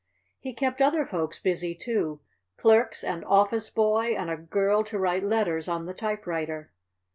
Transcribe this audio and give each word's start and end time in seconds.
He 0.39 0.53
kept 0.55 0.81
other 0.81 1.05
folks 1.05 1.37
busy, 1.37 1.75
too 1.75 2.21
clerks 2.57 3.03
and 3.03 3.23
office 3.23 3.69
boy 3.69 4.15
and 4.15 4.31
a 4.31 4.35
girl 4.35 4.83
to 4.85 4.97
write 4.97 5.23
letters 5.23 5.67
on 5.67 5.85
the 5.85 5.93
typewriter. 5.93 6.71